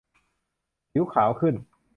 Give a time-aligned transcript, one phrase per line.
[0.91, 1.55] ผิวขาวขึ้น